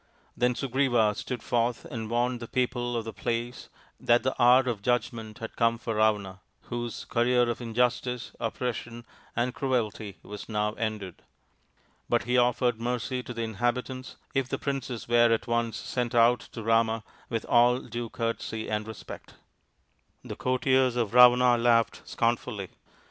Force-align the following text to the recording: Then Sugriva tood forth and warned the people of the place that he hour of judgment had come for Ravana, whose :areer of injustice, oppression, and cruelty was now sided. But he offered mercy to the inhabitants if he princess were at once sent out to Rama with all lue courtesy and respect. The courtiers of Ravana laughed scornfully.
Then 0.35 0.55
Sugriva 0.55 1.11
tood 1.15 1.43
forth 1.43 1.85
and 1.85 2.09
warned 2.09 2.39
the 2.39 2.47
people 2.47 2.97
of 2.97 3.05
the 3.05 3.13
place 3.13 3.69
that 3.99 4.23
he 4.25 4.31
hour 4.39 4.61
of 4.61 4.81
judgment 4.81 5.37
had 5.37 5.55
come 5.55 5.77
for 5.77 5.93
Ravana, 5.93 6.39
whose 6.71 7.05
:areer 7.11 7.47
of 7.47 7.61
injustice, 7.61 8.31
oppression, 8.39 9.05
and 9.35 9.53
cruelty 9.53 10.17
was 10.23 10.49
now 10.49 10.73
sided. 10.73 11.21
But 12.09 12.23
he 12.23 12.35
offered 12.35 12.81
mercy 12.81 13.21
to 13.21 13.31
the 13.31 13.43
inhabitants 13.43 14.15
if 14.33 14.49
he 14.49 14.57
princess 14.57 15.07
were 15.07 15.31
at 15.31 15.45
once 15.45 15.77
sent 15.77 16.15
out 16.15 16.39
to 16.53 16.63
Rama 16.63 17.03
with 17.29 17.45
all 17.45 17.77
lue 17.77 18.09
courtesy 18.09 18.71
and 18.71 18.87
respect. 18.87 19.35
The 20.23 20.35
courtiers 20.35 20.95
of 20.95 21.13
Ravana 21.13 21.59
laughed 21.59 22.01
scornfully. 22.09 22.69